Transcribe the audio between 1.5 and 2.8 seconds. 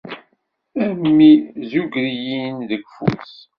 zuɣer-iyi-n